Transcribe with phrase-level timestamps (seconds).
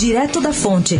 [0.00, 0.98] Direto da Fonte.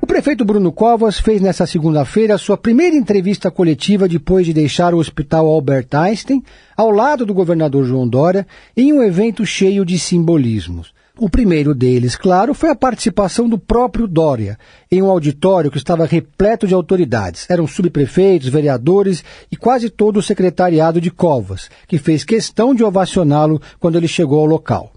[0.00, 4.98] O prefeito Bruno Covas fez nesta segunda-feira sua primeira entrevista coletiva depois de deixar o
[4.98, 6.42] Hospital Albert Einstein,
[6.76, 8.44] ao lado do governador João Dória,
[8.76, 10.92] em um evento cheio de simbolismos.
[11.16, 14.58] O primeiro deles, claro, foi a participação do próprio Dória,
[14.90, 17.46] em um auditório que estava repleto de autoridades.
[17.48, 23.62] Eram subprefeitos, vereadores e quase todo o secretariado de Covas, que fez questão de ovacioná-lo
[23.78, 24.92] quando ele chegou ao local.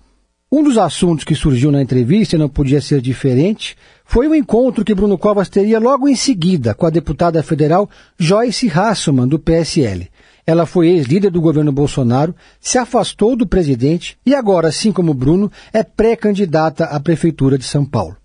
[0.52, 4.84] Um dos assuntos que surgiu na entrevista, e não podia ser diferente, foi o encontro
[4.84, 10.10] que Bruno Covas teria logo em seguida com a deputada federal Joyce Hasselmann, do PSL.
[10.48, 15.52] Ela foi ex-líder do governo Bolsonaro, se afastou do presidente e agora, assim como Bruno,
[15.74, 18.16] é pré-candidata à prefeitura de São Paulo.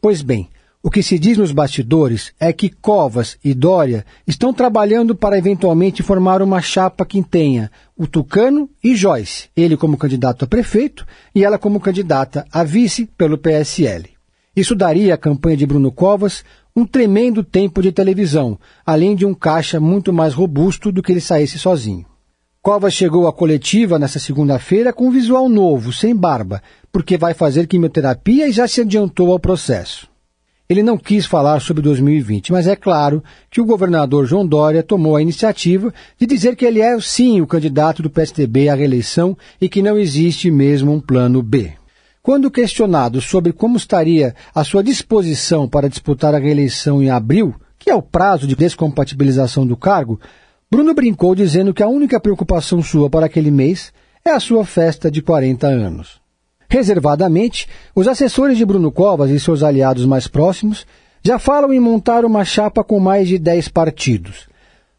[0.00, 0.48] Pois bem,
[0.82, 6.02] o que se diz nos bastidores é que Covas e Dória estão trabalhando para eventualmente
[6.02, 11.44] formar uma chapa que tenha o Tucano e Joyce, ele como candidato a prefeito e
[11.44, 14.17] ela como candidata a vice pelo PSL.
[14.58, 16.42] Isso daria à campanha de Bruno Covas
[16.74, 21.20] um tremendo tempo de televisão, além de um caixa muito mais robusto do que ele
[21.20, 22.04] saísse sozinho.
[22.60, 27.68] Covas chegou à coletiva nesta segunda-feira com um visual novo, sem barba, porque vai fazer
[27.68, 30.08] quimioterapia e já se adiantou ao processo.
[30.68, 35.14] Ele não quis falar sobre 2020, mas é claro que o governador João Dória tomou
[35.14, 39.68] a iniciativa de dizer que ele é sim o candidato do PSDB à reeleição e
[39.68, 41.78] que não existe mesmo um plano B.
[42.22, 47.90] Quando questionado sobre como estaria a sua disposição para disputar a reeleição em abril, que
[47.90, 50.20] é o prazo de descompatibilização do cargo,
[50.70, 53.92] Bruno brincou dizendo que a única preocupação sua para aquele mês
[54.24, 56.20] é a sua festa de 40 anos.
[56.68, 60.86] Reservadamente, os assessores de Bruno Covas e seus aliados mais próximos
[61.24, 64.48] já falam em montar uma chapa com mais de 10 partidos.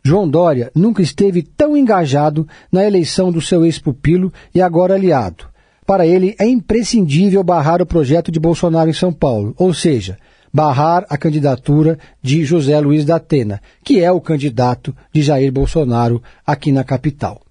[0.04, 5.49] João Dória nunca esteve tão engajado na eleição do seu ex-pupilo e agora aliado
[5.90, 10.20] para ele é imprescindível barrar o projeto de Bolsonaro em São Paulo, ou seja,
[10.54, 16.22] barrar a candidatura de José Luiz da Atena, que é o candidato de Jair Bolsonaro
[16.46, 17.42] aqui na capital.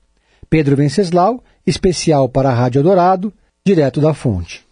[0.49, 3.33] Pedro Venceslau, especial para a Rádio Dourado,
[3.65, 4.68] direto da fonte.